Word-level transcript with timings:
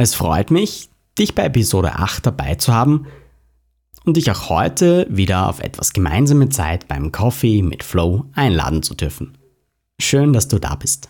Es 0.00 0.14
freut 0.14 0.52
mich, 0.52 0.90
dich 1.18 1.34
bei 1.34 1.46
Episode 1.46 1.96
8 1.96 2.24
dabei 2.24 2.54
zu 2.54 2.72
haben 2.72 3.08
und 4.04 4.16
dich 4.16 4.30
auch 4.30 4.48
heute 4.48 5.08
wieder 5.10 5.48
auf 5.48 5.58
etwas 5.58 5.92
gemeinsame 5.92 6.50
Zeit 6.50 6.86
beim 6.86 7.10
Coffee 7.10 7.62
mit 7.62 7.82
Flow 7.82 8.26
einladen 8.32 8.84
zu 8.84 8.94
dürfen. 8.94 9.36
Schön, 10.00 10.32
dass 10.32 10.46
du 10.46 10.60
da 10.60 10.76
bist. 10.76 11.08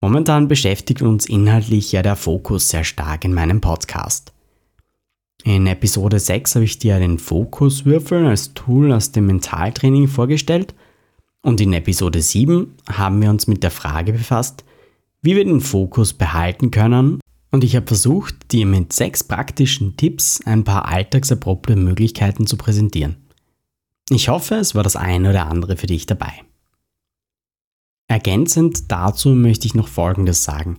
Momentan 0.00 0.46
beschäftigt 0.46 1.02
uns 1.02 1.26
inhaltlich 1.26 1.90
ja 1.90 2.02
der 2.02 2.14
Fokus 2.14 2.68
sehr 2.68 2.84
stark 2.84 3.24
in 3.24 3.34
meinem 3.34 3.60
Podcast. 3.60 4.32
In 5.42 5.66
Episode 5.66 6.20
6 6.20 6.54
habe 6.54 6.64
ich 6.64 6.78
dir 6.78 7.00
den 7.00 7.18
Fokuswürfel 7.18 8.24
als 8.24 8.54
Tool 8.54 8.92
aus 8.92 9.10
dem 9.10 9.26
Mentaltraining 9.26 10.06
vorgestellt 10.06 10.76
und 11.42 11.60
in 11.60 11.72
Episode 11.72 12.22
7 12.22 12.72
haben 12.88 13.20
wir 13.20 13.30
uns 13.30 13.48
mit 13.48 13.64
der 13.64 13.72
Frage 13.72 14.12
befasst, 14.12 14.62
wie 15.22 15.34
wir 15.34 15.44
den 15.44 15.60
Fokus 15.60 16.12
behalten 16.12 16.70
können 16.70 17.18
und 17.52 17.62
ich 17.62 17.76
habe 17.76 17.86
versucht, 17.86 18.50
dir 18.50 18.66
mit 18.66 18.92
sechs 18.92 19.22
praktischen 19.22 19.96
Tipps 19.96 20.40
ein 20.44 20.64
paar 20.64 20.88
alltagserprobte 20.88 21.76
Möglichkeiten 21.76 22.46
zu 22.46 22.56
präsentieren. 22.56 23.16
Ich 24.10 24.28
hoffe, 24.28 24.56
es 24.56 24.74
war 24.74 24.82
das 24.82 24.96
eine 24.96 25.30
oder 25.30 25.46
andere 25.46 25.76
für 25.76 25.86
dich 25.86 26.06
dabei. 26.06 26.32
Ergänzend 28.08 28.90
dazu 28.90 29.30
möchte 29.30 29.66
ich 29.66 29.74
noch 29.74 29.88
Folgendes 29.88 30.44
sagen. 30.44 30.78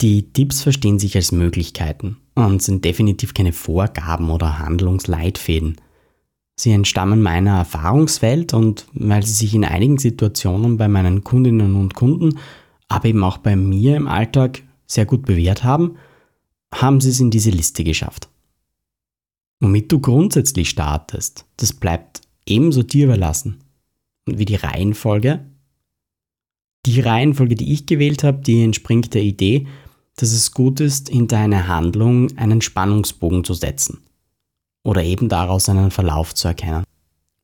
Die 0.00 0.32
Tipps 0.32 0.62
verstehen 0.62 0.98
sich 0.98 1.16
als 1.16 1.32
Möglichkeiten 1.32 2.18
und 2.34 2.60
sind 2.60 2.84
definitiv 2.84 3.34
keine 3.34 3.52
Vorgaben 3.52 4.30
oder 4.30 4.58
Handlungsleitfäden. 4.58 5.76
Sie 6.56 6.72
entstammen 6.72 7.22
meiner 7.22 7.58
Erfahrungswelt 7.58 8.52
und 8.52 8.86
weil 8.94 9.24
sie 9.24 9.32
sich 9.32 9.54
in 9.54 9.64
einigen 9.64 9.98
Situationen 9.98 10.76
bei 10.76 10.88
meinen 10.88 11.24
Kundinnen 11.24 11.76
und 11.76 11.94
Kunden, 11.94 12.38
aber 12.88 13.06
eben 13.06 13.24
auch 13.24 13.38
bei 13.38 13.56
mir 13.56 13.96
im 13.96 14.06
Alltag 14.06 14.62
sehr 14.92 15.06
gut 15.06 15.24
bewährt 15.24 15.64
haben, 15.64 15.96
haben 16.74 17.00
sie 17.00 17.10
es 17.10 17.20
in 17.20 17.30
diese 17.30 17.50
Liste 17.50 17.84
geschafft. 17.84 18.28
Womit 19.60 19.92
du 19.92 20.00
grundsätzlich 20.00 20.70
startest, 20.70 21.46
das 21.56 21.72
bleibt 21.72 22.22
ebenso 22.46 22.82
dir 22.82 23.04
überlassen. 23.04 23.60
Und 24.26 24.38
wie 24.38 24.44
die 24.44 24.56
Reihenfolge? 24.56 25.44
Die 26.84 27.00
Reihenfolge, 27.00 27.54
die 27.54 27.72
ich 27.72 27.86
gewählt 27.86 28.24
habe, 28.24 28.38
die 28.42 28.64
entspringt 28.64 29.14
der 29.14 29.22
Idee, 29.22 29.68
dass 30.16 30.32
es 30.32 30.52
gut 30.52 30.80
ist, 30.80 31.08
hinter 31.08 31.38
eine 31.38 31.68
Handlung 31.68 32.36
einen 32.36 32.60
Spannungsbogen 32.60 33.44
zu 33.44 33.54
setzen. 33.54 34.02
Oder 34.84 35.04
eben 35.04 35.28
daraus 35.28 35.68
einen 35.68 35.92
Verlauf 35.92 36.34
zu 36.34 36.48
erkennen. 36.48 36.84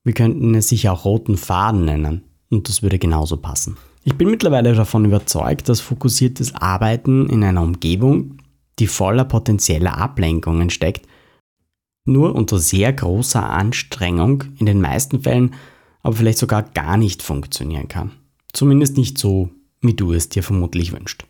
Wir 0.03 0.12
könnten 0.12 0.54
es 0.54 0.69
sicher 0.69 0.92
auch 0.92 1.04
roten 1.04 1.37
Faden 1.37 1.84
nennen, 1.84 2.25
und 2.50 2.69
das 2.69 2.82
würde 2.82 2.98
genauso 2.98 3.37
passen. 3.37 3.76
Ich 4.04 4.14
bin 4.14 4.31
mittlerweile 4.31 4.75
davon 4.75 5.04
überzeugt, 5.04 5.69
dass 5.69 5.81
fokussiertes 5.81 6.54
Arbeiten 6.54 7.28
in 7.28 7.44
einer 7.44 7.62
Umgebung, 7.62 8.38
die 8.78 8.86
voller 8.86 9.25
potenzieller 9.25 9.98
Ablenkungen 9.98 10.70
steckt, 10.70 11.06
nur 12.04 12.34
unter 12.34 12.58
sehr 12.58 12.92
großer 12.92 13.48
Anstrengung 13.48 14.44
in 14.58 14.66
den 14.66 14.81
meisten 14.81 15.20
Fällen 15.20 15.54
aber 16.03 16.16
vielleicht 16.16 16.38
sogar 16.38 16.62
gar 16.62 16.97
nicht 16.97 17.22
funktionieren 17.22 17.88
kann. 17.88 18.12
Zumindest 18.53 18.97
nicht 18.97 19.19
so, 19.19 19.50
wie 19.81 19.94
du 19.94 20.12
es 20.12 20.28
dir 20.28 20.42
vermutlich 20.42 20.92
wünschst. 20.92 21.25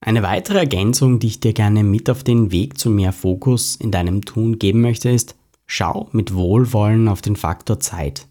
Eine 0.00 0.22
weitere 0.22 0.58
Ergänzung, 0.58 1.18
die 1.18 1.28
ich 1.28 1.40
dir 1.40 1.52
gerne 1.52 1.84
mit 1.84 2.08
auf 2.08 2.24
den 2.24 2.50
Weg 2.50 2.78
zu 2.78 2.90
mehr 2.90 3.12
Fokus 3.12 3.76
in 3.76 3.90
deinem 3.90 4.24
Tun 4.24 4.58
geben 4.58 4.80
möchte, 4.80 5.10
ist, 5.10 5.36
schau 5.66 6.08
mit 6.12 6.34
Wohlwollen 6.34 7.06
auf 7.06 7.22
den 7.22 7.36
Faktor 7.36 7.80
Zeit. 7.80 8.26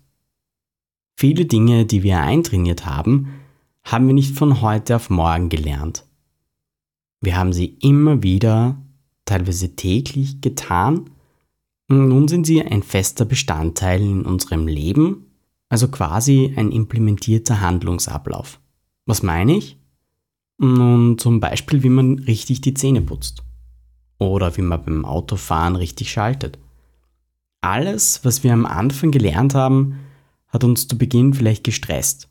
Viele 1.16 1.46
Dinge, 1.46 1.86
die 1.86 2.04
wir 2.04 2.20
eintrainiert 2.20 2.86
haben, 2.86 3.34
haben 3.92 4.06
wir 4.06 4.14
nicht 4.14 4.38
von 4.38 4.62
heute 4.62 4.96
auf 4.96 5.10
morgen 5.10 5.50
gelernt. 5.50 6.06
Wir 7.22 7.38
haben 7.38 7.54
sie 7.54 7.78
immer 7.82 8.22
wieder, 8.22 8.78
teilweise 9.26 9.76
täglich 9.76 10.42
getan 10.42 11.10
und 11.90 12.08
nun 12.08 12.28
sind 12.28 12.46
sie 12.46 12.64
ein 12.64 12.84
fester 12.84 13.26
Bestandteil 13.26 14.02
in 14.02 14.26
unserem 14.26 14.68
Leben, 14.68 15.26
also 15.70 15.88
quasi 15.88 16.54
ein 16.56 16.72
implementierter 16.72 17.62
Handlungsablauf. 17.62 18.60
Was 19.06 19.24
meine 19.24 19.58
ich? 19.58 19.78
Nun 20.60 21.18
zum 21.18 21.40
Beispiel, 21.40 21.82
wie 21.84 21.90
man 21.90 22.20
richtig 22.20 22.62
die 22.62 22.76
Zähne 22.76 23.02
putzt 23.02 23.44
oder 24.20 24.56
wie 24.56 24.62
man 24.62 24.84
beim 24.84 25.06
Autofahren 25.06 25.76
richtig 25.76 26.12
schaltet. 26.12 26.60
Alles, 27.62 28.24
was 28.24 28.44
wir 28.44 28.54
am 28.54 28.66
Anfang 28.66 29.12
gelernt 29.12 29.56
haben, 29.56 30.00
hat 30.48 30.64
uns 30.64 30.88
zu 30.88 30.98
Beginn 30.98 31.34
vielleicht 31.34 31.64
gestresst 31.64 32.29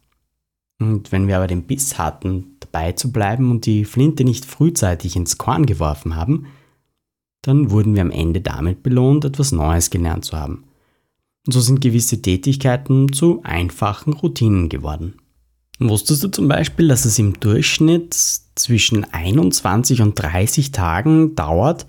und 0.81 1.11
wenn 1.11 1.27
wir 1.27 1.37
aber 1.37 1.47
den 1.49 1.65
Biss 1.65 1.99
hatten, 1.99 2.57
dabei 2.61 2.93
zu 2.93 3.11
bleiben 3.11 3.51
und 3.51 3.67
die 3.67 3.85
Flinte 3.85 4.25
nicht 4.25 4.45
frühzeitig 4.45 5.17
ins 5.17 5.39
Korn 5.39 5.67
geworfen 5.67 6.15
haben, 6.15 6.47
dann 7.43 7.71
wurden 7.71 7.95
wir 7.95 8.03
am 8.03 8.11
Ende 8.11 8.41
damit 8.41 8.83
belohnt, 8.83 9.25
etwas 9.25 9.53
Neues 9.53 9.91
gelernt 9.91 10.25
zu 10.25 10.37
haben. 10.37 10.65
Und 11.47 11.53
so 11.53 11.61
sind 11.61 11.81
gewisse 11.81 12.21
Tätigkeiten 12.21 13.13
zu 13.13 13.41
einfachen 13.43 14.13
Routinen 14.13 14.69
geworden. 14.69 15.15
Wusstest 15.81 16.25
du 16.25 16.29
zum 16.29 16.49
Beispiel, 16.49 16.89
dass 16.89 17.05
es 17.05 17.19
im 17.19 17.39
Durchschnitt 17.39 18.15
zwischen 18.15 19.05
21 19.13 20.03
und 20.03 20.15
30 20.21 20.73
Tagen 20.73 21.37
dauert, 21.37 21.87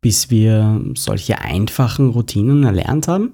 bis 0.00 0.30
wir 0.30 0.80
solche 0.94 1.40
einfachen 1.40 2.10
Routinen 2.10 2.64
erlernt 2.64 3.08
haben? 3.08 3.32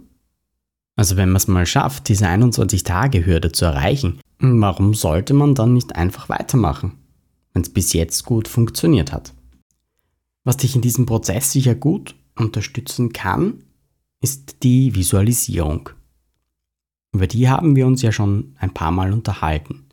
Also 0.97 1.17
wenn 1.17 1.29
man 1.29 1.37
es 1.37 1.49
mal 1.49 1.67
schafft, 1.67 2.09
diese 2.09 2.27
21-Tage-Hürde 2.27 3.53
zu 3.53 3.65
erreichen, 3.65 4.21
Warum 4.39 4.95
sollte 4.95 5.35
man 5.35 5.55
dann 5.55 5.75
nicht 5.75 5.97
einfach 5.97 6.29
weitermachen, 6.29 6.99
wenn 7.53 7.63
es 7.63 7.71
bis 7.71 7.93
jetzt 7.93 8.25
gut 8.25 8.49
funktioniert 8.49 9.13
hat? 9.13 9.33
Was 10.45 10.57
dich 10.57 10.75
in 10.75 10.83
diesem 10.83 11.07
Prozess 11.07 11.53
sicher 11.53 11.75
gut 11.75 12.15
unterstützen 12.37 13.13
kann, 13.13 13.65
ist 14.21 14.63
die 14.63 14.95
Visualisierung. 14.95 15.91
Über 17.13 17.27
die 17.27 17.49
haben 17.49 17.77
wir 17.77 17.87
uns 17.87 18.03
ja 18.03 18.11
schon 18.11 18.55
ein 18.59 18.75
paar 18.75 18.91
Mal 18.91 19.13
unterhalten. 19.13 19.85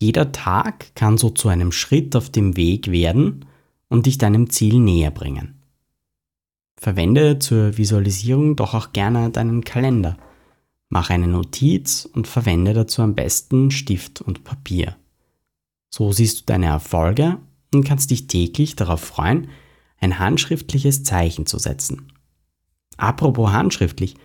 Jeder 0.00 0.32
Tag 0.32 0.94
kann 0.94 1.16
so 1.16 1.30
zu 1.30 1.48
einem 1.48 1.72
Schritt 1.72 2.14
auf 2.16 2.28
dem 2.28 2.56
Weg 2.56 2.90
werden 2.90 3.46
und 3.88 4.06
dich 4.06 4.18
deinem 4.18 4.50
Ziel 4.50 4.78
näher 4.78 5.10
bringen. 5.10 5.60
Verwende 6.76 7.38
zur 7.38 7.78
Visualisierung 7.78 8.56
doch 8.56 8.74
auch 8.74 8.92
gerne 8.92 9.30
deinen 9.30 9.64
Kalender– 9.64 10.16
Mach 10.94 11.08
eine 11.08 11.26
Notiz 11.26 12.04
und 12.04 12.28
verwende 12.28 12.74
dazu 12.74 13.00
am 13.00 13.14
besten 13.14 13.70
Stift 13.70 14.20
und 14.20 14.44
Papier. 14.44 14.94
So 15.88 16.12
siehst 16.12 16.40
du 16.40 16.44
deine 16.44 16.66
Erfolge 16.66 17.38
und 17.72 17.84
kannst 17.84 18.10
dich 18.10 18.26
täglich 18.26 18.76
darauf 18.76 19.00
freuen, 19.00 19.48
ein 20.00 20.18
handschriftliches 20.18 21.02
Zeichen 21.02 21.46
zu 21.46 21.58
setzen. 21.58 22.12
Apropos 22.98 23.52
handschriftlich, 23.52 24.16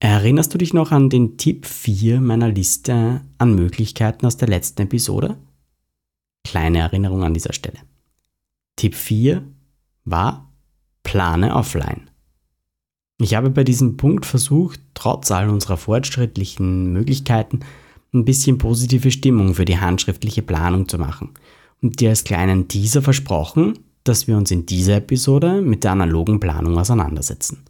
erinnerst 0.00 0.54
du 0.54 0.56
dich 0.56 0.72
noch 0.72 0.92
an 0.92 1.10
den 1.10 1.36
Tipp 1.36 1.66
4 1.66 2.22
meiner 2.22 2.48
Liste 2.48 3.20
an 3.36 3.54
Möglichkeiten 3.54 4.24
aus 4.24 4.38
der 4.38 4.48
letzten 4.48 4.80
Episode? 4.80 5.36
Kleine 6.42 6.78
Erinnerung 6.78 7.22
an 7.22 7.34
dieser 7.34 7.52
Stelle. 7.52 7.80
Tipp 8.76 8.94
4 8.94 9.46
war 10.06 10.50
Plane 11.02 11.54
offline. 11.54 12.07
Ich 13.20 13.34
habe 13.34 13.50
bei 13.50 13.64
diesem 13.64 13.96
Punkt 13.96 14.26
versucht, 14.26 14.80
trotz 14.94 15.32
all 15.32 15.48
unserer 15.48 15.76
fortschrittlichen 15.76 16.92
Möglichkeiten, 16.92 17.60
ein 18.14 18.24
bisschen 18.24 18.58
positive 18.58 19.10
Stimmung 19.10 19.54
für 19.54 19.64
die 19.64 19.80
handschriftliche 19.80 20.42
Planung 20.42 20.88
zu 20.88 20.98
machen 20.98 21.30
und 21.82 21.98
dir 21.98 22.10
als 22.10 22.22
kleinen 22.22 22.68
Teaser 22.68 23.02
versprochen, 23.02 23.80
dass 24.04 24.28
wir 24.28 24.36
uns 24.36 24.52
in 24.52 24.66
dieser 24.66 24.96
Episode 24.96 25.60
mit 25.60 25.82
der 25.82 25.92
analogen 25.92 26.38
Planung 26.38 26.78
auseinandersetzen. 26.78 27.64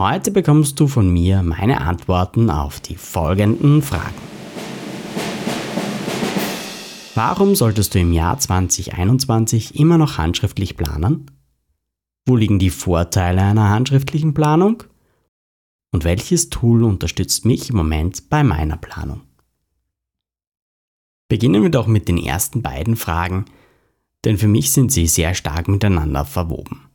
Heute 0.00 0.30
bekommst 0.30 0.80
du 0.80 0.86
von 0.86 1.12
mir 1.12 1.42
meine 1.42 1.82
Antworten 1.82 2.48
auf 2.48 2.80
die 2.80 2.96
folgenden 2.96 3.82
Fragen. 3.82 4.14
Warum 7.14 7.54
solltest 7.54 7.94
du 7.94 7.98
im 7.98 8.12
Jahr 8.12 8.38
2021 8.38 9.78
immer 9.78 9.98
noch 9.98 10.16
handschriftlich 10.16 10.76
planen? 10.76 11.26
Wo 12.28 12.36
liegen 12.36 12.58
die 12.58 12.68
Vorteile 12.68 13.40
einer 13.40 13.70
handschriftlichen 13.70 14.34
Planung? 14.34 14.82
Und 15.92 16.04
welches 16.04 16.50
Tool 16.50 16.84
unterstützt 16.84 17.46
mich 17.46 17.70
im 17.70 17.76
Moment 17.76 18.28
bei 18.28 18.44
meiner 18.44 18.76
Planung? 18.76 19.22
Beginnen 21.28 21.62
wir 21.62 21.70
doch 21.70 21.86
mit 21.86 22.06
den 22.06 22.18
ersten 22.18 22.60
beiden 22.60 22.96
Fragen. 22.96 23.46
denn 24.24 24.36
für 24.36 24.48
mich 24.48 24.72
sind 24.72 24.90
sie 24.92 25.06
sehr 25.06 25.32
stark 25.32 25.68
miteinander 25.68 26.24
verwoben. 26.24 26.90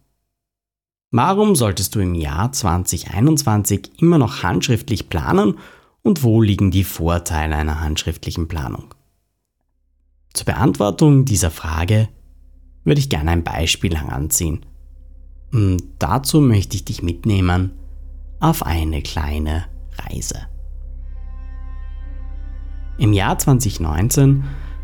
Warum 1.10 1.56
solltest 1.56 1.96
du 1.96 2.00
im 2.02 2.16
Jahr 2.16 2.52
2021 2.52 4.02
immer 4.02 4.18
noch 4.18 4.44
handschriftlich 4.44 5.08
planen 5.08 5.58
und 6.02 6.22
wo 6.22 6.42
liegen 6.42 6.70
die 6.70 6.84
Vorteile 6.84 7.56
einer 7.56 7.80
handschriftlichen 7.80 8.50
Planung? 8.50 8.94
Zur 10.34 10.46
Beantwortung 10.46 11.24
dieser 11.24 11.50
Frage 11.50 12.10
würde 12.84 13.00
ich 13.00 13.10
gerne 13.10 13.32
ein 13.32 13.46
Beispiel 13.46 13.98
heranziehen. 13.98 14.66
Und 15.54 15.84
dazu 16.00 16.42
möchte 16.42 16.76
ich 16.76 16.84
dich 16.84 17.04
mitnehmen 17.04 17.72
auf 18.40 18.66
eine 18.66 19.04
kleine 19.04 19.66
Reise. 20.00 20.48
Im 22.98 23.14
Jahr 23.14 23.38
2019 23.38 24.44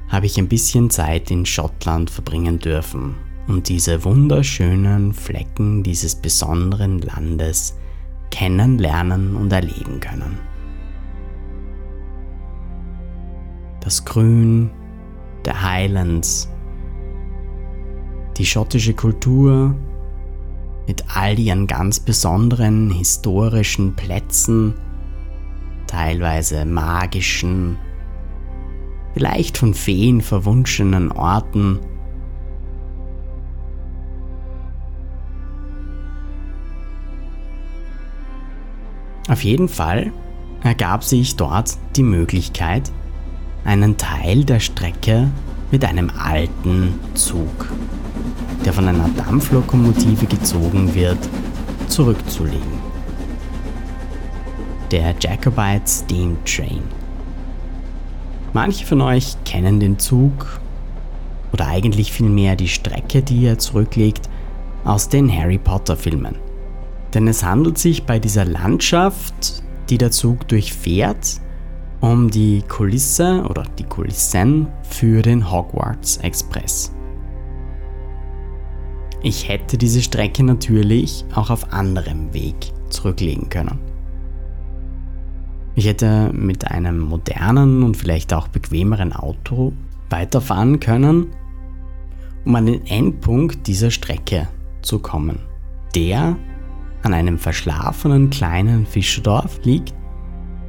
habe 0.09 0.27
ich 0.27 0.37
ein 0.37 0.47
bisschen 0.47 0.91
Zeit 0.91 1.31
in 1.31 1.45
Schottland 1.45 2.11
verbringen 2.11 2.59
dürfen 2.59 3.15
und 3.47 3.67
diese 3.67 4.03
wunderschönen 4.03 5.13
Flecken 5.13 5.81
dieses 5.81 6.15
besonderen 6.15 6.99
Landes 6.99 7.75
kennenlernen 8.29 9.35
und 9.35 9.51
erleben 9.51 9.99
können. 9.99 10.37
Das 13.81 14.05
Grün 14.05 14.69
der 15.45 15.63
Highlands, 15.63 16.47
die 18.37 18.45
schottische 18.45 18.93
Kultur 18.93 19.75
mit 20.89 21.03
all 21.15 21.37
ihren 21.37 21.67
ganz 21.67 21.99
besonderen 21.99 22.89
historischen 22.89 23.93
Plätzen, 23.95 24.73
teilweise 25.85 26.65
magischen, 26.65 27.77
vielleicht 29.13 29.59
von 29.59 29.75
Feen 29.75 30.21
verwunschenen 30.21 31.11
Orten, 31.11 31.79
Auf 39.27 39.43
jeden 39.43 39.69
Fall 39.69 40.11
ergab 40.63 41.03
sich 41.03 41.35
dort 41.35 41.77
die 41.95 42.01
Möglichkeit, 42.01 42.91
einen 43.63 43.97
Teil 43.97 44.43
der 44.43 44.59
Strecke 44.59 45.29
mit 45.69 45.85
einem 45.85 46.09
alten 46.09 46.95
Zug, 47.13 47.67
der 48.65 48.73
von 48.73 48.87
einer 48.87 49.09
Dampflokomotive 49.09 50.25
gezogen 50.25 50.93
wird, 50.93 51.17
zurückzulegen. 51.87 52.89
Der 54.91 55.15
Jacobite 55.19 55.87
Steam 55.87 56.37
Train. 56.45 56.81
Manche 58.53 58.85
von 58.85 59.01
euch 59.01 59.35
kennen 59.45 59.79
den 59.79 59.99
Zug 59.99 60.59
oder 61.53 61.67
eigentlich 61.67 62.11
vielmehr 62.11 62.55
die 62.55 62.67
Strecke, 62.67 63.21
die 63.21 63.45
er 63.45 63.57
zurücklegt, 63.57 64.29
aus 64.83 65.09
den 65.09 65.31
Harry 65.31 65.57
Potter 65.57 65.95
Filmen. 65.95 66.35
Denn 67.13 67.27
es 67.27 67.43
handelt 67.43 67.77
sich 67.77 68.03
bei 68.03 68.19
dieser 68.19 68.45
Landschaft, 68.45 69.63
die 69.89 69.97
der 69.97 70.11
Zug 70.11 70.47
durchfährt, 70.47 71.39
um 72.01 72.29
die 72.29 72.63
Kulisse 72.67 73.43
oder 73.49 73.63
die 73.77 73.83
Kulissen 73.83 74.67
für 74.83 75.21
den 75.21 75.51
Hogwarts 75.51 76.17
Express. 76.17 76.91
Ich 79.21 79.49
hätte 79.49 79.77
diese 79.77 80.01
Strecke 80.01 80.43
natürlich 80.43 81.25
auch 81.35 81.49
auf 81.49 81.73
anderem 81.73 82.33
Weg 82.33 82.55
zurücklegen 82.89 83.49
können. 83.49 83.79
Ich 85.75 85.85
hätte 85.85 86.31
mit 86.33 86.69
einem 86.71 86.99
modernen 86.99 87.83
und 87.83 87.97
vielleicht 87.97 88.33
auch 88.33 88.47
bequemeren 88.47 89.13
Auto 89.13 89.73
weiterfahren 90.09 90.79
können, 90.79 91.27
um 92.45 92.55
an 92.55 92.65
den 92.65 92.85
Endpunkt 92.85 93.67
dieser 93.67 93.91
Strecke 93.91 94.47
zu 94.81 94.99
kommen, 94.99 95.39
der 95.95 96.37
an 97.03 97.13
einem 97.13 97.37
verschlafenen 97.37 98.29
kleinen 98.29 98.85
Fischerdorf 98.85 99.59
liegt 99.63 99.93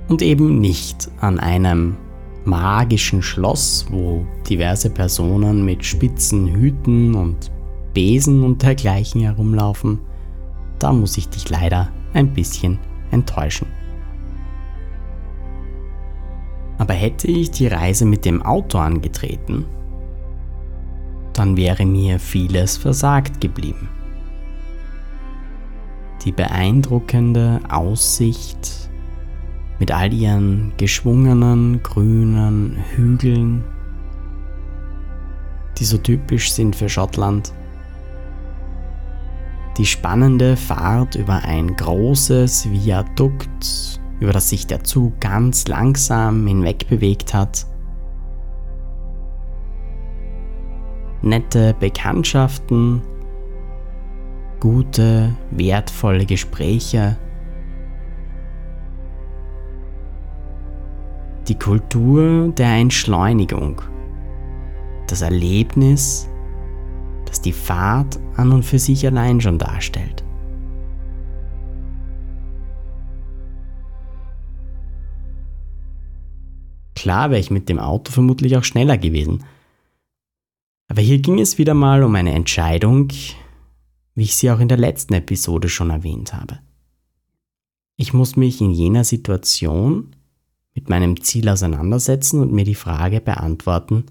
und 0.09 0.23
eben 0.23 0.61
nicht 0.61 1.09
an 1.21 1.39
einem 1.39 1.97
magischen 2.45 3.23
Schloss, 3.23 3.87
wo 3.91 4.27
diverse 4.49 4.91
Personen 4.91 5.65
mit 5.65 5.85
spitzen 5.85 6.49
Hüten 6.49 7.15
und 7.15 7.51
Besen 7.93 8.45
und 8.45 8.63
dergleichen 8.63 9.21
herumlaufen, 9.21 10.01
da 10.79 10.93
muss 10.93 11.17
ich 11.19 11.29
dich 11.29 11.49
leider 11.49 11.91
ein 12.15 12.33
bisschen 12.33 12.79
enttäuschen. 13.11 13.67
Aber 16.79 16.95
hätte 16.95 17.29
ich 17.29 17.51
die 17.51 17.67
Reise 17.67 18.07
mit 18.07 18.25
dem 18.25 18.43
Auto 18.43 18.79
angetreten, 18.79 19.67
dann 21.33 21.57
wäre 21.57 21.85
mir 21.85 22.19
vieles 22.19 22.77
versagt 22.77 23.41
geblieben 23.41 23.89
die 26.25 26.33
beeindruckende 26.33 27.61
Aussicht 27.69 28.91
mit 29.79 29.91
all 29.91 30.13
ihren 30.13 30.73
geschwungenen 30.77 31.83
grünen 31.83 32.77
Hügeln, 32.95 33.65
die 35.79 35.85
so 35.85 35.97
typisch 35.97 36.53
sind 36.53 36.77
für 36.77 36.89
Schottland. 36.89 37.53
Die 39.77 39.87
spannende 39.87 40.57
Fahrt 40.57 41.15
über 41.15 41.43
ein 41.45 41.75
großes 41.75 42.71
Viadukt, 42.71 44.01
über 44.21 44.33
das 44.33 44.51
sich 44.51 44.67
der 44.67 44.85
Zug 44.85 45.21
ganz 45.21 45.67
langsam 45.69 46.47
hinweg 46.47 46.89
bewegt 46.89 47.33
hat. 47.33 47.67
Nette 51.23 51.75
Bekanntschaften 51.79 53.03
gute, 54.61 55.35
wertvolle 55.51 56.27
Gespräche. 56.27 57.17
Die 61.49 61.59
Kultur 61.59 62.53
der 62.53 62.75
Entschleunigung. 62.75 63.83
Das 65.09 65.23
Erlebnis, 65.23 66.29
das 67.31 67.41
die 67.41 67.53
Fahrt 67.53 68.19
an 68.37 68.51
und 68.51 68.65
für 68.65 68.81
sich 68.81 69.07
allein 69.07 69.41
schon 69.41 69.57
darstellt. 69.57 70.25
Klar 76.97 77.31
wäre 77.31 77.41
ich 77.41 77.51
mit 77.51 77.69
dem 77.69 77.79
Auto 77.79 78.13
vermutlich 78.13 78.57
auch 78.57 78.65
schneller 78.65 78.99
gewesen. 78.99 79.45
Aber 80.89 81.01
hier 81.01 81.19
ging 81.19 81.39
es 81.39 81.57
wieder 81.57 81.73
mal 81.73 82.03
um 82.03 82.15
eine 82.17 82.35
Entscheidung, 82.35 83.09
wie 84.17 84.25
ich 84.25 84.37
sie 84.37 84.51
auch 84.51 84.59
in 84.59 84.69
der 84.69 84.77
letzten 84.77 85.15
Episode 85.15 85.69
schon 85.69 85.91
erwähnt 85.91 86.35
habe. 86.35 86.59
Ich 87.97 88.13
muss 88.13 88.35
mich 88.35 88.61
in 88.61 88.73
jener 88.73 89.05
Situation 89.05 90.17
mit 90.75 90.89
meinem 90.89 91.23
Ziel 91.23 91.49
auseinandersetzen 91.49 92.41
und 92.41 92.53
mir 92.53 92.65
die 92.65 92.75
Frage 92.75 93.21
beantworten, 93.21 94.07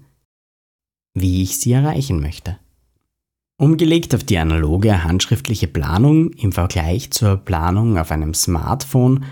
wie 1.12 1.42
ich 1.42 1.60
sie 1.60 1.72
erreichen 1.72 2.20
möchte. 2.20 2.58
Umgelegt 3.60 4.14
auf 4.14 4.24
die 4.24 4.38
analoge 4.38 5.04
handschriftliche 5.04 5.68
Planung 5.68 6.32
im 6.32 6.50
Vergleich 6.50 7.10
zur 7.10 7.36
Planung 7.36 7.98
auf 7.98 8.10
einem 8.10 8.32
Smartphone, 8.32 9.26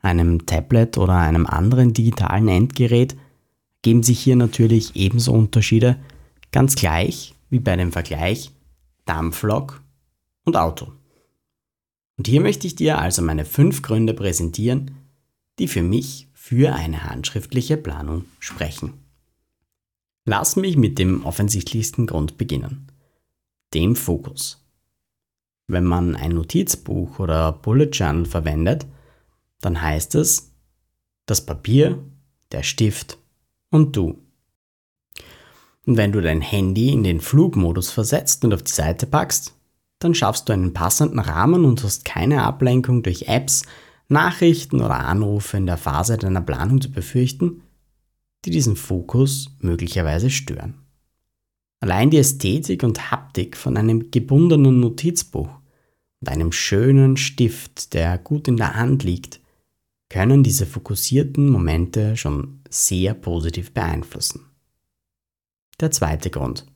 einem 0.00 0.46
Tablet 0.46 0.96
oder 0.96 1.18
einem 1.18 1.44
anderen 1.44 1.92
digitalen 1.92 2.48
Endgerät 2.48 3.14
geben 3.82 4.02
sich 4.02 4.20
hier 4.20 4.36
natürlich 4.36 4.96
ebenso 4.96 5.34
Unterschiede, 5.34 5.98
ganz 6.50 6.76
gleich 6.76 7.34
wie 7.50 7.58
bei 7.58 7.76
dem 7.76 7.92
Vergleich 7.92 8.52
Dampflok 9.04 9.82
und 10.46 10.56
Auto. 10.56 10.90
Und 12.16 12.26
hier 12.26 12.40
möchte 12.40 12.66
ich 12.66 12.76
dir 12.76 12.96
also 12.96 13.20
meine 13.20 13.44
fünf 13.44 13.82
Gründe 13.82 14.14
präsentieren, 14.14 14.92
die 15.58 15.68
für 15.68 15.82
mich 15.82 16.28
für 16.32 16.74
eine 16.74 17.04
handschriftliche 17.04 17.76
Planung 17.76 18.24
sprechen. 18.38 18.94
Lass 20.24 20.56
mich 20.56 20.78
mit 20.78 20.98
dem 20.98 21.26
offensichtlichsten 21.26 22.06
Grund 22.06 22.38
beginnen, 22.38 22.86
dem 23.74 23.96
Fokus. 23.96 24.64
Wenn 25.66 25.84
man 25.84 26.14
ein 26.14 26.32
Notizbuch 26.32 27.18
oder 27.18 27.52
Bullet 27.52 27.90
Journal 27.92 28.26
verwendet, 28.26 28.86
dann 29.60 29.80
heißt 29.80 30.14
es 30.14 30.52
das 31.26 31.44
Papier, 31.44 31.98
der 32.52 32.62
Stift 32.62 33.18
und 33.70 33.96
du. 33.96 34.18
Und 35.86 35.96
wenn 35.96 36.12
du 36.12 36.20
dein 36.20 36.40
Handy 36.40 36.90
in 36.90 37.02
den 37.02 37.20
Flugmodus 37.20 37.90
versetzt 37.90 38.44
und 38.44 38.54
auf 38.54 38.62
die 38.62 38.72
Seite 38.72 39.06
packst, 39.06 39.54
dann 39.98 40.14
schaffst 40.14 40.48
du 40.48 40.52
einen 40.52 40.74
passenden 40.74 41.18
Rahmen 41.18 41.64
und 41.64 41.82
hast 41.82 42.04
keine 42.04 42.42
Ablenkung 42.42 43.02
durch 43.02 43.28
Apps, 43.28 43.62
Nachrichten 44.08 44.80
oder 44.80 45.00
Anrufe 45.00 45.56
in 45.56 45.66
der 45.66 45.78
Phase 45.78 46.18
deiner 46.18 46.42
Planung 46.42 46.80
zu 46.80 46.90
befürchten, 46.90 47.62
die 48.44 48.50
diesen 48.50 48.76
Fokus 48.76 49.56
möglicherweise 49.60 50.30
stören. 50.30 50.83
Allein 51.80 52.10
die 52.10 52.18
Ästhetik 52.18 52.82
und 52.82 53.10
Haptik 53.10 53.56
von 53.56 53.76
einem 53.76 54.10
gebundenen 54.10 54.80
Notizbuch 54.80 55.50
und 56.20 56.28
einem 56.28 56.52
schönen 56.52 57.16
Stift, 57.16 57.92
der 57.94 58.18
gut 58.18 58.48
in 58.48 58.56
der 58.56 58.74
Hand 58.74 59.02
liegt, 59.02 59.40
können 60.08 60.42
diese 60.42 60.66
fokussierten 60.66 61.48
Momente 61.48 62.16
schon 62.16 62.60
sehr 62.70 63.14
positiv 63.14 63.72
beeinflussen. 63.72 64.46
Der 65.80 65.90
zweite 65.90 66.30
Grund. 66.30 66.66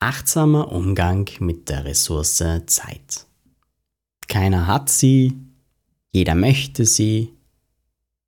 Achtsamer 0.00 0.72
Umgang 0.72 1.28
mit 1.40 1.68
der 1.68 1.84
Ressource 1.84 2.42
Zeit. 2.66 3.26
Keiner 4.28 4.66
hat 4.66 4.88
sie, 4.88 5.34
jeder 6.10 6.34
möchte 6.34 6.86
sie. 6.86 7.34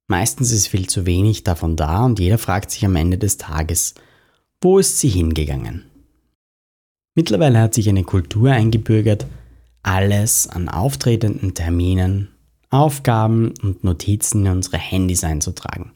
Meistens 0.07 0.53
ist 0.53 0.69
viel 0.69 0.87
zu 0.89 1.07
wenig 1.07 1.45
davon 1.45 1.77
da 1.77 2.05
und 2.05 2.19
jeder 2.21 2.39
fragt 2.39 2.71
sich 2.71 2.85
am 2.85 2.95
Ende 2.95 3.19
des 3.19 3.39
Tages, 3.39 3.95
wo 4.65 4.79
ist 4.79 4.99
sie 4.99 5.09
hingegangen? 5.09 5.85
Mittlerweile 7.15 7.61
hat 7.61 7.75
sich 7.75 7.89
eine 7.89 8.03
Kultur 8.03 8.51
eingebürgert, 8.51 9.27
alles 9.83 10.49
an 10.49 10.69
auftretenden 10.69 11.55
Terminen, 11.55 12.29
Aufgaben 12.71 13.55
und 13.63 13.85
Notizen 13.85 14.47
in 14.47 14.53
unsere 14.53 14.79
Handys 14.79 15.23
einzutragen. 15.23 15.93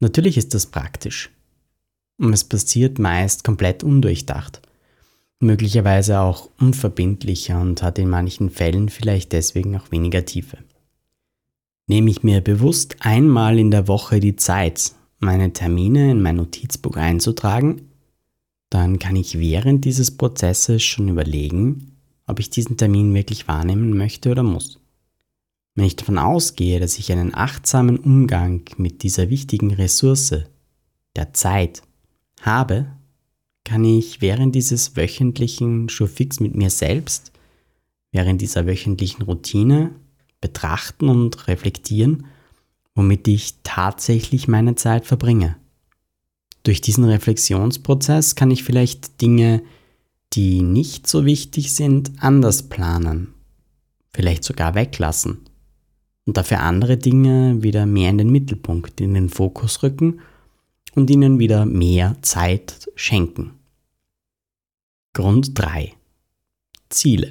Natürlich 0.00 0.38
ist 0.38 0.54
das 0.54 0.66
praktisch. 0.66 1.30
Und 2.16 2.32
es 2.32 2.44
passiert 2.44 2.98
meist 2.98 3.44
komplett 3.44 3.84
undurchdacht 3.84 4.62
möglicherweise 5.44 6.20
auch 6.20 6.50
unverbindlicher 6.58 7.60
und 7.60 7.82
hat 7.82 7.98
in 7.98 8.08
manchen 8.08 8.50
Fällen 8.50 8.88
vielleicht 8.88 9.32
deswegen 9.32 9.76
auch 9.76 9.90
weniger 9.90 10.24
Tiefe. 10.24 10.58
Nehme 11.86 12.10
ich 12.10 12.22
mir 12.22 12.40
bewusst 12.40 12.96
einmal 13.00 13.58
in 13.58 13.70
der 13.70 13.86
Woche 13.86 14.20
die 14.20 14.36
Zeit, 14.36 14.92
meine 15.24 15.52
Termine 15.52 16.10
in 16.10 16.22
mein 16.22 16.36
Notizbuch 16.36 16.96
einzutragen, 16.96 17.88
dann 18.70 18.98
kann 18.98 19.16
ich 19.16 19.38
während 19.38 19.84
dieses 19.84 20.16
Prozesses 20.16 20.82
schon 20.82 21.08
überlegen, 21.08 21.96
ob 22.26 22.40
ich 22.40 22.50
diesen 22.50 22.76
Termin 22.76 23.14
wirklich 23.14 23.48
wahrnehmen 23.48 23.96
möchte 23.96 24.30
oder 24.30 24.42
muss. 24.42 24.80
Wenn 25.74 25.84
ich 25.86 25.96
davon 25.96 26.18
ausgehe, 26.18 26.78
dass 26.78 26.98
ich 26.98 27.10
einen 27.10 27.34
achtsamen 27.34 27.98
Umgang 27.98 28.62
mit 28.76 29.02
dieser 29.02 29.30
wichtigen 29.30 29.72
Ressource, 29.72 30.44
der 31.16 31.32
Zeit, 31.32 31.82
habe, 32.40 32.86
kann 33.64 33.84
ich 33.84 34.20
während 34.20 34.54
dieses 34.54 34.96
wöchentlichen 34.96 35.88
Showfix 35.88 36.38
mit 36.40 36.54
mir 36.54 36.70
selbst, 36.70 37.32
während 38.12 38.40
dieser 38.40 38.66
wöchentlichen 38.66 39.22
Routine 39.22 39.90
betrachten 40.40 41.08
und 41.08 41.48
reflektieren, 41.48 42.26
womit 42.94 43.26
ich 43.28 43.56
tatsächlich 43.62 44.48
meine 44.48 44.74
Zeit 44.74 45.06
verbringe. 45.06 45.56
Durch 46.62 46.80
diesen 46.80 47.04
Reflexionsprozess 47.04 48.36
kann 48.36 48.50
ich 48.50 48.64
vielleicht 48.64 49.20
Dinge, 49.20 49.62
die 50.32 50.62
nicht 50.62 51.06
so 51.06 51.24
wichtig 51.24 51.72
sind, 51.74 52.12
anders 52.18 52.64
planen, 52.64 53.34
vielleicht 54.12 54.44
sogar 54.44 54.74
weglassen 54.74 55.40
und 56.24 56.36
dafür 56.36 56.60
andere 56.60 56.96
Dinge 56.96 57.62
wieder 57.62 57.86
mehr 57.86 58.10
in 58.10 58.18
den 58.18 58.30
Mittelpunkt, 58.30 59.00
in 59.00 59.14
den 59.14 59.28
Fokus 59.28 59.82
rücken 59.82 60.20
und 60.94 61.10
ihnen 61.10 61.38
wieder 61.38 61.66
mehr 61.66 62.16
Zeit 62.22 62.90
schenken. 62.94 63.52
Grund 65.12 65.58
3. 65.58 65.92
Ziele. 66.88 67.30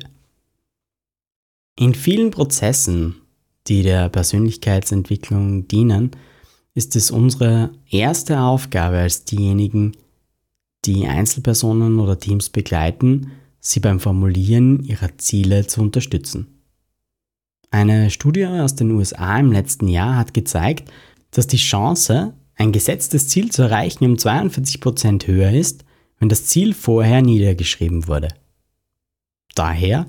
In 1.75 1.95
vielen 1.95 2.31
Prozessen, 2.31 3.15
die 3.67 3.83
der 3.83 4.09
Persönlichkeitsentwicklung 4.09 5.67
dienen, 5.67 6.11
ist 6.73 6.95
es 6.95 7.11
unsere 7.11 7.71
erste 7.89 8.41
Aufgabe 8.41 8.97
als 8.97 9.25
diejenigen, 9.25 9.93
die 10.85 11.07
Einzelpersonen 11.07 11.99
oder 11.99 12.19
Teams 12.19 12.49
begleiten, 12.49 13.31
sie 13.59 13.79
beim 13.79 13.99
Formulieren 13.99 14.83
ihrer 14.83 15.17
Ziele 15.17 15.65
zu 15.67 15.81
unterstützen. 15.81 16.47
Eine 17.71 18.09
Studie 18.09 18.45
aus 18.45 18.75
den 18.75 18.91
USA 18.91 19.39
im 19.39 19.51
letzten 19.51 19.87
Jahr 19.87 20.17
hat 20.17 20.33
gezeigt, 20.33 20.91
dass 21.31 21.47
die 21.47 21.57
Chance, 21.57 22.33
ein 22.55 22.71
gesetztes 22.71 23.29
Ziel 23.29 23.51
zu 23.51 23.63
erreichen, 23.63 24.05
um 24.05 24.15
42% 24.15 25.25
höher 25.25 25.51
ist, 25.51 25.85
wenn 26.19 26.29
das 26.29 26.45
Ziel 26.45 26.73
vorher 26.73 27.21
niedergeschrieben 27.21 28.07
wurde. 28.07 28.27
Daher 29.55 30.05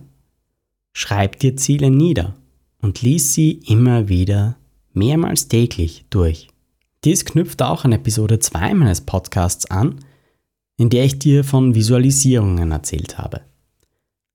schreib 0.93 1.39
dir 1.39 1.57
Ziele 1.57 1.91
nieder 1.91 2.37
und 2.85 3.01
lies 3.01 3.33
sie 3.33 3.63
immer 3.67 4.09
wieder 4.11 4.59
mehrmals 4.93 5.49
täglich 5.49 6.05
durch. 6.11 6.49
Dies 7.03 7.25
knüpft 7.25 7.63
auch 7.63 7.85
an 7.85 7.93
Episode 7.93 8.39
2 8.39 8.75
meines 8.75 9.01
Podcasts 9.01 9.71
an, 9.71 10.01
in 10.77 10.91
der 10.91 11.07
ich 11.07 11.19
dir 11.19 11.45
von 11.45 11.75
Visualisierungen 11.75 12.73
erzählt 12.73 13.17
habe. 13.17 13.41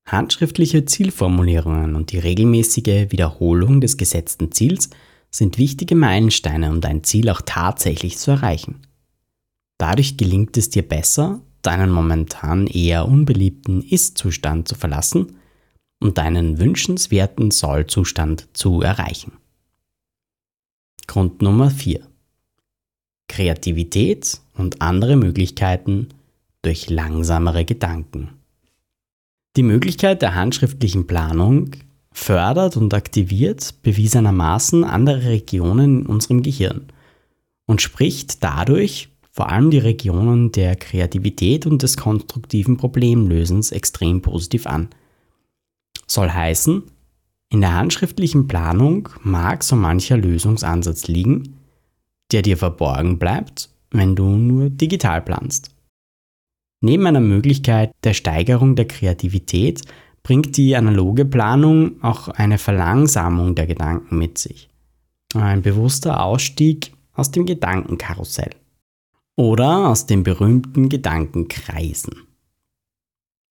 Handschriftliche 0.04 0.84
Zielformulierungen 0.84 1.94
und 1.94 2.10
die 2.10 2.18
regelmäßige 2.18 3.12
Wiederholung 3.12 3.80
des 3.80 3.96
gesetzten 3.96 4.50
Ziels 4.50 4.90
sind 5.30 5.56
wichtige 5.56 5.94
Meilensteine, 5.94 6.70
um 6.70 6.80
dein 6.80 7.04
Ziel 7.04 7.28
auch 7.30 7.42
tatsächlich 7.46 8.18
zu 8.18 8.32
erreichen. 8.32 8.80
Dadurch 9.78 10.16
gelingt 10.16 10.56
es 10.56 10.70
dir 10.70 10.82
besser, 10.82 11.40
deinen 11.62 11.90
momentan 11.92 12.66
eher 12.66 13.06
unbeliebten 13.06 13.80
Ist-Zustand 13.80 14.66
zu 14.66 14.74
verlassen 14.74 15.36
und 16.00 16.18
deinen 16.18 16.58
wünschenswerten 16.58 17.50
Soll-Zustand 17.50 18.48
zu 18.52 18.80
erreichen. 18.80 19.32
Grund 21.06 21.42
Nummer 21.42 21.70
4. 21.70 22.00
Kreativität 23.28 24.40
und 24.56 24.82
andere 24.82 25.16
Möglichkeiten 25.16 26.08
durch 26.62 26.90
langsamere 26.90 27.64
Gedanken. 27.64 28.30
Die 29.56 29.62
Möglichkeit 29.62 30.22
der 30.22 30.34
handschriftlichen 30.34 31.06
Planung 31.06 31.72
fördert 32.12 32.76
und 32.76 32.94
aktiviert 32.94 33.74
bewiesenermaßen 33.82 34.84
andere 34.84 35.24
Regionen 35.24 36.00
in 36.00 36.06
unserem 36.06 36.42
Gehirn 36.42 36.86
und 37.66 37.82
spricht 37.82 38.42
dadurch 38.42 39.08
vor 39.32 39.50
allem 39.50 39.70
die 39.70 39.78
Regionen 39.78 40.52
der 40.52 40.76
Kreativität 40.76 41.66
und 41.66 41.82
des 41.82 41.96
konstruktiven 41.96 42.76
Problemlösens 42.76 43.70
extrem 43.70 44.22
positiv 44.22 44.66
an. 44.66 44.88
Soll 46.10 46.28
heißen, 46.30 46.82
in 47.52 47.60
der 47.60 47.72
handschriftlichen 47.72 48.48
Planung 48.48 49.10
mag 49.22 49.62
so 49.62 49.76
mancher 49.76 50.16
Lösungsansatz 50.16 51.06
liegen, 51.06 51.60
der 52.32 52.42
dir 52.42 52.56
verborgen 52.56 53.20
bleibt, 53.20 53.70
wenn 53.92 54.16
du 54.16 54.24
nur 54.24 54.70
digital 54.70 55.22
planst. 55.22 55.70
Neben 56.80 57.06
einer 57.06 57.20
Möglichkeit 57.20 57.92
der 58.02 58.14
Steigerung 58.14 58.74
der 58.74 58.88
Kreativität 58.88 59.82
bringt 60.24 60.56
die 60.56 60.74
analoge 60.74 61.24
Planung 61.24 62.02
auch 62.02 62.26
eine 62.26 62.58
Verlangsamung 62.58 63.54
der 63.54 63.68
Gedanken 63.68 64.18
mit 64.18 64.36
sich. 64.36 64.68
Ein 65.34 65.62
bewusster 65.62 66.24
Ausstieg 66.24 66.92
aus 67.12 67.30
dem 67.30 67.46
Gedankenkarussell 67.46 68.50
oder 69.36 69.88
aus 69.88 70.06
den 70.06 70.24
berühmten 70.24 70.88
Gedankenkreisen. 70.88 72.14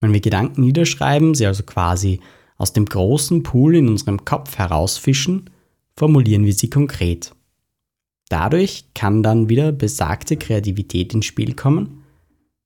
Wenn 0.01 0.12
wir 0.12 0.20
Gedanken 0.20 0.60
niederschreiben, 0.60 1.36
sie 1.36 1.46
also 1.46 1.63
quasi 1.63 2.20
aus 2.60 2.74
dem 2.74 2.86
großen 2.86 3.42
Pool 3.42 3.75
in 3.75 3.88
unserem 3.88 4.25
Kopf 4.25 4.60
herausfischen, 4.60 5.50
formulieren 5.96 6.46
wir 6.46 6.54
sie 6.54 6.70
konkret. 6.70 7.34
Dadurch 8.30 8.86
kann 8.94 9.24
dann 9.24 9.50
wieder 9.50 9.72
besagte 9.72 10.38
Kreativität 10.38 11.16
ins 11.16 11.25
Spiel 11.25 11.56
kommen, 11.56 12.04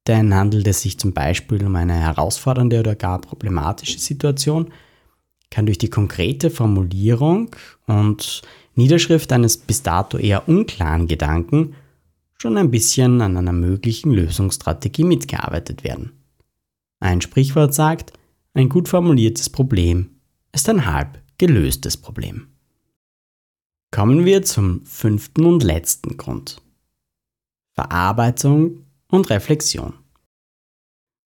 denn 0.07 0.35
handelt 0.35 0.67
es 0.67 0.81
sich 0.81 0.99
zum 0.99 1.13
Beispiel 1.13 1.65
um 1.65 1.75
eine 1.77 1.93
herausfordernde 1.93 2.81
oder 2.81 2.95
gar 2.95 3.21
problematische 3.21 3.99
Situation, 3.99 4.73
kann 5.49 5.67
durch 5.67 5.77
die 5.77 5.89
konkrete 5.89 6.49
Formulierung 6.49 7.55
und 7.85 8.41
Niederschrift 8.75 9.31
eines 9.31 9.57
bis 9.57 9.83
dato 9.83 10.17
eher 10.17 10.49
unklaren 10.49 11.07
Gedanken 11.07 11.75
schon 12.41 12.57
ein 12.57 12.71
bisschen 12.71 13.21
an 13.21 13.37
einer 13.37 13.53
möglichen 13.53 14.11
Lösungsstrategie 14.11 15.03
mitgearbeitet 15.03 15.83
werden. 15.83 16.11
Ein 16.99 17.21
Sprichwort 17.21 17.73
sagt, 17.73 18.13
ein 18.53 18.69
gut 18.69 18.87
formuliertes 18.87 19.49
Problem 19.49 20.11
ist 20.51 20.69
ein 20.69 20.85
halb 20.85 21.19
gelöstes 21.37 21.97
Problem. 21.97 22.47
Kommen 23.91 24.25
wir 24.25 24.43
zum 24.43 24.85
fünften 24.85 25.45
und 25.45 25.63
letzten 25.63 26.17
Grund. 26.17 26.61
Verarbeitung 27.73 28.85
und 29.07 29.29
Reflexion. 29.29 29.93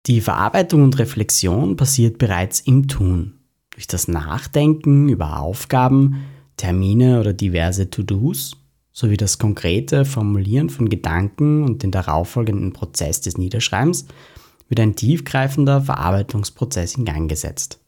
Die 0.06 0.22
Verarbeitung 0.22 0.84
und 0.84 0.98
Reflexion 1.00 1.76
passiert 1.76 2.20
bereits 2.20 2.60
im 2.62 2.88
Tun, 2.88 3.40
durch 3.72 3.88
das 3.88 4.08
Nachdenken 4.08 5.10
über 5.10 5.40
Aufgaben, 5.40 6.24
Termine 6.56 7.20
oder 7.20 7.34
diverse 7.34 7.90
To-Dos 7.90 8.58
sowie 8.92 9.18
das 9.18 9.38
konkrete 9.38 10.06
Formulieren 10.06 10.70
von 10.70 10.90
Gedanken 10.90 11.64
und 11.64 11.84
den 11.84 11.92
darauffolgenden 11.92 12.74
Prozess 12.74 13.22
des 13.22 13.38
Niederschreibens 13.38 14.06
wird 14.68 14.80
ein 14.80 14.96
tiefgreifender 14.96 15.82
Verarbeitungsprozess 15.82 16.96
in 16.96 17.06
Gang 17.06 17.30
gesetzt, 17.30 17.80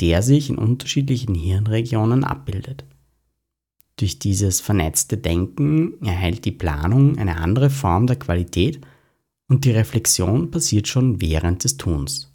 der 0.00 0.22
sich 0.22 0.50
in 0.50 0.58
unterschiedlichen 0.58 1.34
Hirnregionen 1.34 2.24
abbildet. 2.24 2.84
Durch 3.96 4.18
dieses 4.18 4.60
vernetzte 4.60 5.16
Denken 5.16 6.02
erhält 6.04 6.44
die 6.44 6.52
Planung 6.52 7.18
eine 7.18 7.36
andere 7.36 7.70
Form 7.70 8.06
der 8.06 8.16
Qualität 8.16 8.80
und 9.48 9.64
die 9.64 9.70
Reflexion 9.70 10.50
passiert 10.50 10.86
schon 10.86 11.20
während 11.20 11.64
des 11.64 11.76
Tuns. 11.76 12.32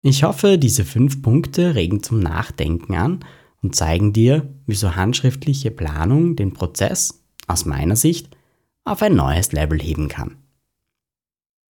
Ich 0.00 0.24
hoffe, 0.24 0.58
diese 0.58 0.84
fünf 0.84 1.22
Punkte 1.22 1.74
regen 1.74 2.02
zum 2.02 2.20
Nachdenken 2.20 2.94
an 2.94 3.24
und 3.62 3.76
zeigen 3.76 4.12
dir, 4.12 4.48
wieso 4.66 4.96
handschriftliche 4.96 5.70
Planung 5.70 6.34
den 6.36 6.52
Prozess, 6.52 7.22
aus 7.46 7.66
meiner 7.66 7.96
Sicht, 7.96 8.36
auf 8.84 9.02
ein 9.02 9.14
neues 9.14 9.52
Level 9.52 9.80
heben 9.80 10.08
kann. 10.08 10.41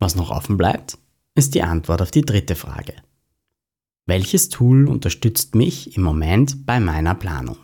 Was 0.02 0.16
noch 0.16 0.32
offen 0.32 0.56
bleibt, 0.56 0.98
ist 1.36 1.54
die 1.54 1.62
Antwort 1.62 2.02
auf 2.02 2.10
die 2.10 2.22
dritte 2.22 2.56
Frage. 2.56 2.94
Welches 4.04 4.48
Tool 4.48 4.88
unterstützt 4.88 5.54
mich 5.54 5.96
im 5.96 6.02
Moment 6.02 6.66
bei 6.66 6.80
meiner 6.80 7.14
Planung? 7.14 7.56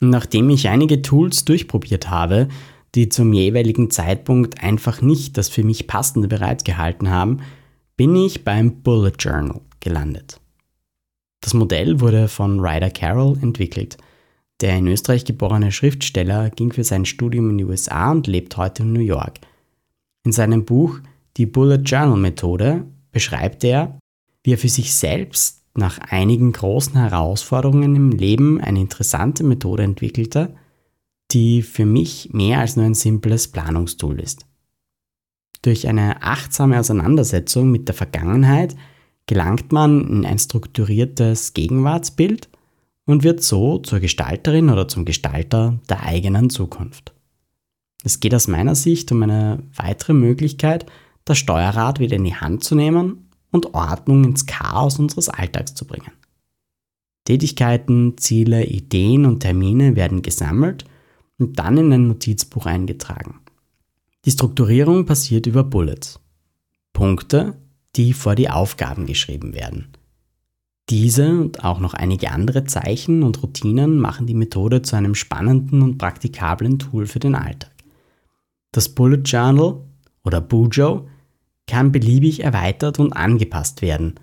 Nachdem 0.00 0.50
ich 0.50 0.68
einige 0.68 1.00
Tools 1.00 1.44
durchprobiert 1.44 2.10
habe, 2.10 2.48
die 2.96 3.08
zum 3.08 3.32
jeweiligen 3.32 3.92
Zeitpunkt 3.92 4.64
einfach 4.64 5.00
nicht 5.00 5.38
das 5.38 5.48
für 5.48 5.62
mich 5.62 5.86
passende 5.86 6.26
bereitgehalten 6.26 7.08
haben, 7.08 7.38
bin 7.96 8.16
ich 8.16 8.42
beim 8.42 8.82
Bullet 8.82 9.12
Journal 9.16 9.60
gelandet. 9.78 10.40
Das 11.40 11.54
Modell 11.54 12.00
wurde 12.00 12.26
von 12.26 12.58
Ryder 12.58 12.90
Carroll 12.90 13.38
entwickelt. 13.40 13.96
Der 14.60 14.76
in 14.76 14.88
Österreich 14.88 15.24
geborene 15.24 15.70
Schriftsteller 15.70 16.50
ging 16.50 16.72
für 16.72 16.82
sein 16.82 17.04
Studium 17.04 17.50
in 17.50 17.58
die 17.58 17.64
USA 17.64 18.10
und 18.10 18.26
lebt 18.26 18.56
heute 18.56 18.82
in 18.82 18.92
New 18.92 18.98
York. 18.98 19.38
In 20.24 20.32
seinem 20.32 20.64
Buch 20.64 21.00
Die 21.36 21.46
Bullet 21.46 21.82
Journal 21.84 22.18
Methode 22.18 22.84
beschreibt 23.12 23.64
er, 23.64 23.98
wie 24.42 24.52
er 24.52 24.58
für 24.58 24.68
sich 24.68 24.94
selbst 24.94 25.62
nach 25.74 25.98
einigen 25.98 26.52
großen 26.52 26.94
Herausforderungen 26.94 27.96
im 27.96 28.10
Leben 28.10 28.60
eine 28.60 28.80
interessante 28.80 29.44
Methode 29.44 29.82
entwickelte, 29.82 30.54
die 31.30 31.62
für 31.62 31.86
mich 31.86 32.30
mehr 32.32 32.58
als 32.58 32.76
nur 32.76 32.84
ein 32.84 32.94
simples 32.94 33.48
Planungstool 33.48 34.20
ist. 34.20 34.46
Durch 35.62 35.86
eine 35.86 36.22
achtsame 36.22 36.78
Auseinandersetzung 36.78 37.70
mit 37.70 37.86
der 37.88 37.94
Vergangenheit 37.94 38.76
gelangt 39.26 39.72
man 39.72 40.08
in 40.08 40.26
ein 40.26 40.38
strukturiertes 40.38 41.54
Gegenwartsbild 41.54 42.48
und 43.06 43.22
wird 43.22 43.42
so 43.42 43.78
zur 43.78 44.00
Gestalterin 44.00 44.70
oder 44.70 44.88
zum 44.88 45.04
Gestalter 45.04 45.78
der 45.88 46.02
eigenen 46.02 46.50
Zukunft. 46.50 47.12
Es 48.02 48.20
geht 48.20 48.34
aus 48.34 48.48
meiner 48.48 48.74
Sicht 48.74 49.12
um 49.12 49.22
eine 49.22 49.62
weitere 49.74 50.14
Möglichkeit, 50.14 50.86
das 51.24 51.38
Steuerrad 51.38 52.00
wieder 52.00 52.16
in 52.16 52.24
die 52.24 52.34
Hand 52.34 52.64
zu 52.64 52.74
nehmen 52.74 53.28
und 53.50 53.74
Ordnung 53.74 54.24
ins 54.24 54.46
Chaos 54.46 54.98
unseres 54.98 55.28
Alltags 55.28 55.74
zu 55.74 55.86
bringen. 55.86 56.12
Tätigkeiten, 57.24 58.16
Ziele, 58.16 58.64
Ideen 58.64 59.26
und 59.26 59.40
Termine 59.40 59.96
werden 59.96 60.22
gesammelt 60.22 60.84
und 61.38 61.58
dann 61.58 61.76
in 61.76 61.92
ein 61.92 62.08
Notizbuch 62.08 62.66
eingetragen. 62.66 63.40
Die 64.24 64.30
Strukturierung 64.30 65.06
passiert 65.06 65.46
über 65.46 65.64
Bullets. 65.64 66.20
Punkte, 66.92 67.56
die 67.96 68.12
vor 68.12 68.34
die 68.34 68.50
Aufgaben 68.50 69.06
geschrieben 69.06 69.54
werden. 69.54 69.88
Diese 70.90 71.30
und 71.30 71.64
auch 71.64 71.78
noch 71.78 71.94
einige 71.94 72.32
andere 72.32 72.64
Zeichen 72.64 73.22
und 73.22 73.42
Routinen 73.42 73.98
machen 73.98 74.26
die 74.26 74.34
Methode 74.34 74.82
zu 74.82 74.96
einem 74.96 75.14
spannenden 75.14 75.82
und 75.82 75.98
praktikablen 75.98 76.78
Tool 76.78 77.06
für 77.06 77.20
den 77.20 77.36
Alltag. 77.36 77.69
Das 78.72 78.88
Bullet 78.88 79.22
Journal 79.24 79.80
oder 80.24 80.40
Bujo 80.40 81.08
kann 81.66 81.92
beliebig 81.92 82.42
erweitert 82.42 82.98
und 82.98 83.12
angepasst 83.12 83.82
werden. 83.82 84.14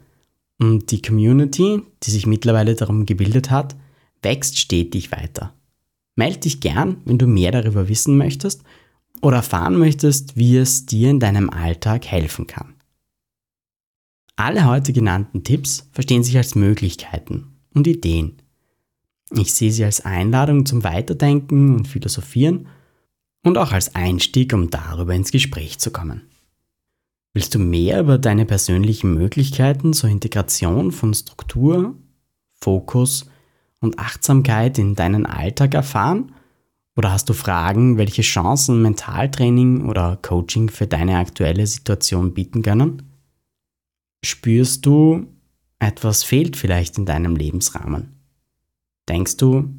Und 0.59 0.91
die 0.91 1.01
Community, 1.01 1.81
die 2.03 2.11
sich 2.11 2.25
mittlerweile 2.25 2.75
darum 2.75 3.05
gebildet 3.05 3.51
hat, 3.51 3.75
wächst 4.21 4.57
stetig 4.57 5.11
weiter. 5.11 5.53
Meld 6.15 6.45
dich 6.45 6.61
gern, 6.61 6.97
wenn 7.05 7.17
du 7.17 7.27
mehr 7.27 7.51
darüber 7.51 7.87
wissen 7.89 8.17
möchtest 8.17 8.63
oder 9.21 9.37
erfahren 9.37 9.77
möchtest, 9.77 10.35
wie 10.35 10.57
es 10.57 10.85
dir 10.85 11.09
in 11.09 11.19
deinem 11.19 11.49
Alltag 11.49 12.05
helfen 12.05 12.47
kann. 12.47 12.73
Alle 14.35 14.65
heute 14.65 14.93
genannten 14.93 15.43
Tipps 15.43 15.89
verstehen 15.91 16.23
sich 16.23 16.37
als 16.37 16.55
Möglichkeiten 16.55 17.57
und 17.73 17.87
Ideen. 17.87 18.37
Ich 19.31 19.53
sehe 19.53 19.71
sie 19.71 19.83
als 19.83 20.05
Einladung 20.05 20.65
zum 20.65 20.83
Weiterdenken 20.83 21.75
und 21.75 21.87
Philosophieren 21.87 22.67
und 23.47 23.57
auch 23.57 23.71
als 23.71 23.95
Einstieg, 23.95 24.53
um 24.53 24.69
darüber 24.69 25.15
ins 25.15 25.31
Gespräch 25.31 25.79
zu 25.79 25.91
kommen. 25.91 26.29
Willst 27.33 27.55
du 27.55 27.59
mehr 27.59 28.01
über 28.01 28.17
deine 28.17 28.45
persönlichen 28.45 29.13
Möglichkeiten 29.13 29.93
zur 29.93 30.09
Integration 30.09 30.91
von 30.91 31.13
Struktur, 31.13 31.95
Fokus 32.53 33.29
und 33.79 33.99
Achtsamkeit 33.99 34.77
in 34.77 34.95
deinen 34.95 35.25
Alltag 35.25 35.73
erfahren? 35.73 36.33
Oder 36.95 37.11
hast 37.11 37.29
du 37.29 37.33
Fragen, 37.33 37.97
welche 37.97 38.23
Chancen 38.23 38.81
Mentaltraining 38.81 39.87
oder 39.87 40.17
Coaching 40.21 40.69
für 40.69 40.87
deine 40.87 41.19
aktuelle 41.19 41.67
Situation 41.67 42.33
bieten 42.33 42.63
können? 42.63 43.03
Spürst 44.25 44.85
du, 44.85 45.27
etwas 45.79 46.23
fehlt 46.23 46.57
vielleicht 46.57 46.97
in 46.97 47.05
deinem 47.05 47.35
Lebensrahmen? 47.35 48.19
Denkst 49.07 49.37
du, 49.37 49.69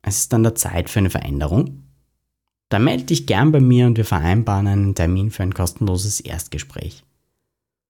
es 0.00 0.20
ist 0.20 0.34
an 0.34 0.42
der 0.42 0.54
Zeit 0.54 0.88
für 0.88 1.00
eine 1.00 1.10
Veränderung? 1.10 1.81
Dann 2.72 2.84
melde 2.84 3.04
dich 3.04 3.26
gern 3.26 3.52
bei 3.52 3.60
mir 3.60 3.86
und 3.86 3.98
wir 3.98 4.06
vereinbaren 4.06 4.66
einen 4.66 4.94
Termin 4.94 5.30
für 5.30 5.42
ein 5.42 5.52
kostenloses 5.52 6.20
Erstgespräch. 6.20 7.04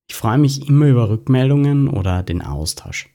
Ich 0.09 0.16
freue 0.16 0.38
mich 0.38 0.68
immer 0.68 0.87
über 0.87 1.09
Rückmeldungen 1.09 1.87
oder 1.87 2.25
den 2.25 2.42
Austausch. 2.42 3.09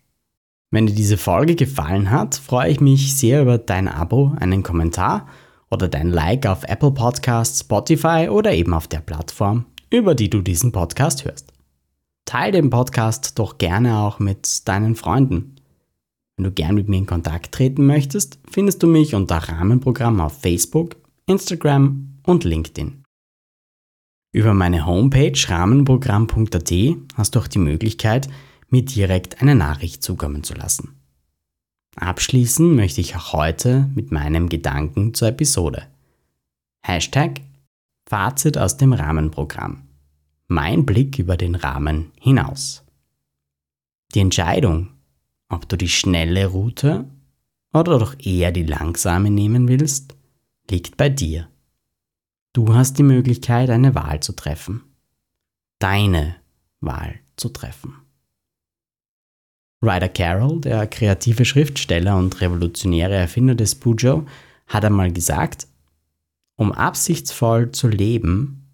Wenn 0.71 0.87
dir 0.87 0.95
diese 0.95 1.17
Folge 1.17 1.55
gefallen 1.55 2.09
hat, 2.09 2.35
freue 2.35 2.71
ich 2.71 2.79
mich 2.79 3.17
sehr 3.17 3.41
über 3.41 3.57
dein 3.57 3.89
Abo, 3.89 4.33
einen 4.39 4.63
Kommentar 4.63 5.27
oder 5.69 5.89
dein 5.89 6.09
Like 6.09 6.45
auf 6.45 6.63
Apple 6.63 6.91
Podcasts, 6.91 7.59
Spotify 7.59 8.29
oder 8.31 8.53
eben 8.53 8.73
auf 8.73 8.87
der 8.87 9.01
Plattform, 9.01 9.65
über 9.89 10.15
die 10.15 10.29
du 10.29 10.41
diesen 10.41 10.71
Podcast 10.71 11.25
hörst. 11.25 11.51
Teil 12.23 12.53
den 12.53 12.69
Podcast 12.69 13.37
doch 13.39 13.57
gerne 13.57 13.99
auch 13.99 14.19
mit 14.19 14.69
deinen 14.69 14.95
Freunden. 14.95 15.57
Wenn 16.37 16.45
du 16.45 16.51
gern 16.51 16.75
mit 16.75 16.87
mir 16.87 16.99
in 16.99 17.07
Kontakt 17.07 17.53
treten 17.53 17.85
möchtest, 17.85 18.39
findest 18.49 18.81
du 18.83 18.87
mich 18.87 19.15
unter 19.15 19.35
Rahmenprogramm 19.35 20.21
auf 20.21 20.39
Facebook, 20.39 20.95
Instagram 21.29 22.19
und 22.25 22.45
LinkedIn. 22.45 23.03
Über 24.33 24.53
meine 24.53 24.85
Homepage 24.85 25.37
rahmenprogramm.at 25.47 26.71
hast 27.15 27.35
du 27.35 27.39
auch 27.39 27.47
die 27.47 27.59
Möglichkeit, 27.59 28.29
mir 28.69 28.85
direkt 28.85 29.41
eine 29.41 29.53
Nachricht 29.53 30.03
zukommen 30.03 30.43
zu 30.43 30.53
lassen. 30.53 31.01
Abschließen 31.97 32.73
möchte 32.73 33.01
ich 33.01 33.17
auch 33.17 33.33
heute 33.33 33.89
mit 33.93 34.09
meinem 34.09 34.47
Gedanken 34.47 35.13
zur 35.13 35.27
Episode. 35.29 35.87
Hashtag 36.85 37.41
Fazit 38.07 38.57
aus 38.57 38.77
dem 38.77 38.93
Rahmenprogramm 38.93 39.83
mein 40.47 40.85
Blick 40.85 41.19
über 41.19 41.35
den 41.35 41.55
Rahmen 41.55 42.13
hinaus. 42.21 42.85
Die 44.15 44.21
Entscheidung, 44.21 44.91
ob 45.49 45.67
du 45.67 45.75
die 45.75 45.89
schnelle 45.89 46.47
Route 46.47 47.09
oder 47.73 47.99
doch 47.99 48.15
eher 48.17 48.53
die 48.53 48.63
langsame 48.63 49.29
nehmen 49.29 49.67
willst, 49.67 50.16
liegt 50.71 50.97
bei 50.97 51.09
dir. 51.09 51.49
Du 52.53 52.73
hast 52.73 52.97
die 52.97 53.03
Möglichkeit, 53.03 53.69
eine 53.69 53.95
Wahl 53.95 54.21
zu 54.21 54.33
treffen. 54.33 54.83
Deine 55.79 56.35
Wahl 56.79 57.19
zu 57.35 57.49
treffen. 57.49 57.95
Ryder 59.81 60.09
Carroll, 60.09 60.61
der 60.61 60.87
kreative 60.87 61.45
Schriftsteller 61.45 62.17
und 62.17 62.41
revolutionäre 62.41 63.13
Erfinder 63.13 63.53
des 63.53 63.75
Bujo, 63.75 64.25
hat 64.65 64.83
einmal 64.83 65.11
gesagt, 65.11 65.67
um 66.55 66.71
absichtsvoll 66.71 67.71
zu 67.71 67.87
leben, 67.87 68.67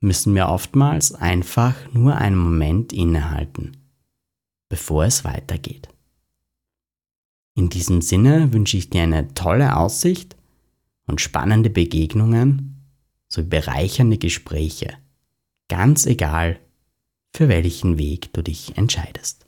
müssen 0.00 0.34
wir 0.34 0.48
oftmals 0.48 1.14
einfach 1.14 1.74
nur 1.92 2.16
einen 2.16 2.36
Moment 2.36 2.92
innehalten, 2.92 3.76
bevor 4.68 5.04
es 5.04 5.24
weitergeht. 5.24 5.88
In 7.54 7.68
diesem 7.68 8.02
Sinne 8.02 8.52
wünsche 8.52 8.76
ich 8.76 8.90
dir 8.90 9.02
eine 9.02 9.34
tolle 9.34 9.76
Aussicht 9.76 10.36
und 11.08 11.20
spannende 11.20 11.70
Begegnungen 11.70 12.86
sowie 13.26 13.48
bereichernde 13.48 14.18
Gespräche, 14.18 14.94
ganz 15.68 16.06
egal, 16.06 16.60
für 17.34 17.48
welchen 17.48 17.98
Weg 17.98 18.32
du 18.32 18.42
dich 18.42 18.76
entscheidest. 18.76 19.47